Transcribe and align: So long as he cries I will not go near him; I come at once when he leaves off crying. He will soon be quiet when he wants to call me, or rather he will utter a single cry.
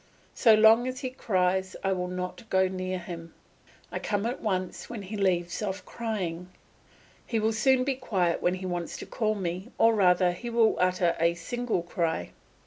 So 0.33 0.55
long 0.55 0.87
as 0.87 1.01
he 1.01 1.11
cries 1.11 1.75
I 1.83 1.93
will 1.93 2.07
not 2.07 2.49
go 2.49 2.67
near 2.67 2.97
him; 2.97 3.35
I 3.91 3.99
come 3.99 4.25
at 4.25 4.41
once 4.41 4.89
when 4.89 5.03
he 5.03 5.15
leaves 5.15 5.61
off 5.61 5.85
crying. 5.85 6.49
He 7.27 7.39
will 7.39 7.53
soon 7.53 7.83
be 7.83 7.93
quiet 7.93 8.41
when 8.41 8.55
he 8.55 8.65
wants 8.65 8.97
to 8.97 9.05
call 9.05 9.35
me, 9.35 9.69
or 9.77 9.93
rather 9.93 10.31
he 10.31 10.49
will 10.49 10.75
utter 10.79 11.15
a 11.19 11.35
single 11.35 11.83
cry. 11.83 12.31